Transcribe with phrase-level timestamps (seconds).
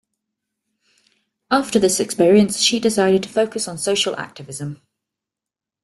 [1.51, 4.81] After this experience, she decided to focus on social activism.